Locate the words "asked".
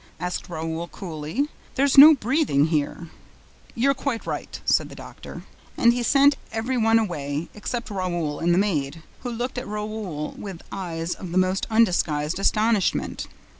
0.19-0.49